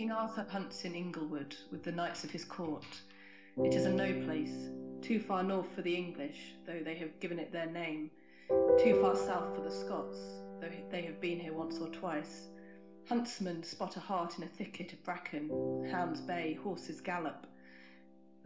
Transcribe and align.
King 0.00 0.12
Arthur 0.12 0.46
hunts 0.48 0.86
in 0.86 0.94
Inglewood 0.94 1.54
with 1.70 1.82
the 1.82 1.92
knights 1.92 2.24
of 2.24 2.30
his 2.30 2.42
court. 2.42 2.86
It 3.58 3.74
is 3.74 3.84
a 3.84 3.92
no 3.92 4.14
place, 4.24 4.70
too 5.02 5.20
far 5.20 5.42
north 5.42 5.70
for 5.74 5.82
the 5.82 5.94
English, 5.94 6.54
though 6.64 6.80
they 6.82 6.94
have 6.94 7.20
given 7.20 7.38
it 7.38 7.52
their 7.52 7.66
name, 7.66 8.10
too 8.82 8.98
far 9.02 9.14
south 9.14 9.54
for 9.54 9.60
the 9.60 9.70
Scots, 9.70 10.16
though 10.58 10.72
they 10.90 11.02
have 11.02 11.20
been 11.20 11.38
here 11.38 11.52
once 11.52 11.78
or 11.80 11.88
twice. 11.88 12.48
Huntsmen 13.10 13.62
spot 13.62 13.98
a 13.98 14.00
hart 14.00 14.38
in 14.38 14.44
a 14.44 14.46
thicket 14.46 14.94
of 14.94 15.04
bracken, 15.04 15.86
hounds 15.92 16.22
bay, 16.22 16.54
horses 16.54 17.02
gallop. 17.02 17.46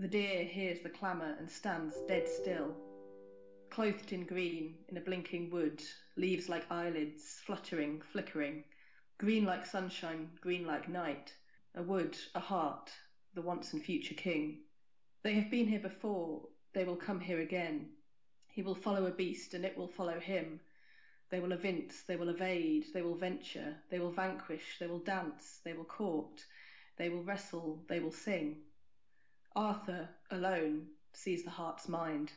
The 0.00 0.08
deer 0.08 0.42
hears 0.42 0.80
the 0.80 0.88
clamour 0.88 1.36
and 1.38 1.48
stands 1.48 1.94
dead 2.08 2.26
still. 2.26 2.74
Clothed 3.70 4.12
in 4.12 4.26
green, 4.26 4.74
in 4.88 4.96
a 4.96 5.00
blinking 5.00 5.50
wood, 5.50 5.80
leaves 6.16 6.48
like 6.48 6.68
eyelids, 6.68 7.40
fluttering, 7.46 8.02
flickering, 8.10 8.64
green 9.18 9.44
like 9.44 9.64
sunshine, 9.64 10.28
green 10.40 10.66
like 10.66 10.88
night, 10.88 11.32
a 11.76 11.82
wood, 11.82 12.16
a 12.34 12.40
hart, 12.40 12.90
the 13.34 13.42
once 13.42 13.72
and 13.72 13.82
future 13.82 14.14
king. 14.14 14.58
They 15.22 15.34
have 15.34 15.50
been 15.50 15.66
here 15.66 15.80
before, 15.80 16.42
they 16.72 16.84
will 16.84 16.96
come 16.96 17.20
here 17.20 17.40
again. 17.40 17.90
He 18.46 18.62
will 18.62 18.74
follow 18.74 19.06
a 19.06 19.10
beast, 19.10 19.54
and 19.54 19.64
it 19.64 19.76
will 19.76 19.88
follow 19.88 20.20
him. 20.20 20.60
They 21.30 21.40
will 21.40 21.52
evince, 21.52 22.02
they 22.02 22.14
will 22.14 22.28
evade, 22.28 22.84
they 22.92 23.02
will 23.02 23.16
venture, 23.16 23.76
they 23.90 23.98
will 23.98 24.12
vanquish, 24.12 24.76
they 24.78 24.86
will 24.86 25.00
dance, 25.00 25.60
they 25.64 25.72
will 25.72 25.84
court, 25.84 26.44
they 26.96 27.08
will 27.08 27.24
wrestle, 27.24 27.82
they 27.88 27.98
will 27.98 28.12
sing. 28.12 28.58
Arthur, 29.56 30.08
alone, 30.30 30.86
sees 31.12 31.42
the 31.42 31.50
heart's 31.50 31.88
mind, 31.88 32.32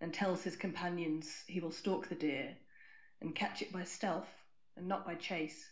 and 0.00 0.12
tells 0.12 0.42
his 0.42 0.56
companions 0.56 1.44
he 1.46 1.60
will 1.60 1.70
stalk 1.70 2.08
the 2.08 2.16
deer, 2.16 2.56
and 3.20 3.34
catch 3.34 3.62
it 3.62 3.72
by 3.72 3.84
stealth, 3.84 4.42
and 4.76 4.88
not 4.88 5.06
by 5.06 5.14
chase. 5.14 5.70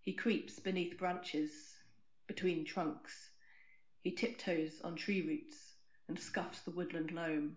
He 0.00 0.12
creeps 0.12 0.60
beneath 0.60 0.98
branches, 0.98 1.75
between 2.26 2.64
trunks. 2.64 3.30
He 4.02 4.12
tiptoes 4.12 4.80
on 4.82 4.96
tree 4.96 5.22
roots, 5.22 5.76
and 6.08 6.18
scuffs 6.18 6.60
the 6.60 6.70
woodland 6.70 7.10
loam. 7.10 7.56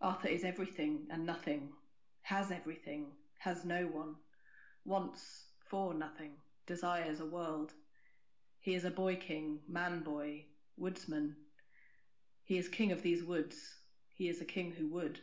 Arthur 0.00 0.28
is 0.28 0.44
everything 0.44 1.06
and 1.10 1.24
nothing, 1.24 1.70
has 2.22 2.50
everything, 2.50 3.06
has 3.38 3.64
no 3.64 3.86
one, 3.86 4.16
wants 4.84 5.46
for 5.68 5.94
nothing, 5.94 6.32
desires 6.66 7.20
a 7.20 7.26
world. 7.26 7.72
He 8.60 8.74
is 8.74 8.84
a 8.84 8.90
boy 8.90 9.16
king, 9.16 9.60
man 9.68 10.02
boy, 10.02 10.44
woodsman. 10.76 11.36
He 12.44 12.58
is 12.58 12.68
king 12.68 12.92
of 12.92 13.02
these 13.02 13.24
woods. 13.24 13.56
He 14.14 14.28
is 14.28 14.40
a 14.40 14.44
king 14.44 14.72
who 14.72 14.88
would. 14.88 15.20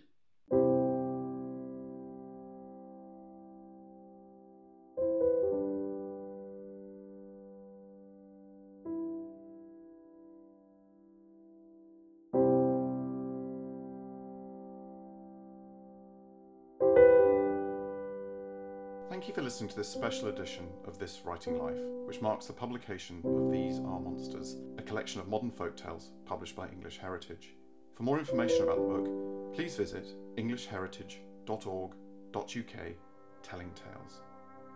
Thank 19.24 19.38
you 19.38 19.42
for 19.42 19.44
listening 19.44 19.70
to 19.70 19.78
this 19.78 19.88
special 19.88 20.28
edition 20.28 20.68
of 20.86 21.00
This 21.00 21.22
Writing 21.24 21.58
Life, 21.58 21.80
which 22.06 22.20
marks 22.20 22.48
the 22.48 22.52
publication 22.52 23.22
of 23.24 23.54
These 23.54 23.80
Our 23.80 24.02
Monsters, 24.02 24.58
a 24.78 24.82
collection 24.82 25.22
of 25.22 25.30
modern 25.30 25.50
folk 25.50 25.78
tales 25.78 26.12
published 26.26 26.58
by 26.58 26.68
English 26.68 26.98
Heritage. 26.98 27.56
For 27.94 28.04
more 28.04 28.20
information 28.20 28.64
about 28.64 28.76
the 28.76 28.82
book, 28.82 29.56
please 29.56 29.78
visit 29.78 30.14
englishheritage.org.uk 30.36 32.76
telling 33.44 33.72
tales. 33.72 34.20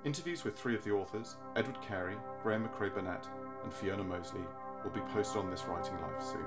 Interviews 0.06 0.46
with 0.46 0.58
three 0.58 0.76
of 0.76 0.84
the 0.86 0.92
authors, 0.92 1.36
Edward 1.58 1.82
Carey, 1.82 2.16
Graeme 2.42 2.64
Macrae 2.64 2.90
Burnet, 2.90 3.28
and 3.66 3.74
Fiona 3.74 4.06
Mozley, 4.06 4.48
will 4.82 4.92
be 4.92 5.02
posted 5.12 5.42
on 5.42 5.52
This 5.52 5.66
Writing 5.66 6.00
Life 6.00 6.24
soon. 6.24 6.46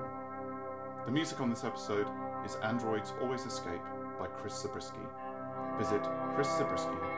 The 1.05 1.13
music 1.13 1.43
on 1.43 1.51
this 1.51 1.65
episode 1.65 2.07
is 2.47 2.57
Androids 2.63 3.13
Always 3.21 3.45
Escape 3.45 3.83
by 4.19 4.27
Chris 4.27 4.63
Zabriskie. 4.63 4.97
Visit 5.77 6.03
chriszabriskie.com. 6.03 7.10